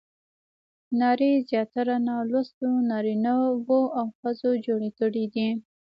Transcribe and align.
نارې 0.99 1.31
زیاتره 1.49 1.95
نالوستو 2.07 2.67
نارینه 2.89 3.33
وو 3.65 3.81
او 3.99 4.05
ښځو 4.19 4.49
جوړې 4.65 4.89
کړې 4.99 5.25
دي. 5.33 5.49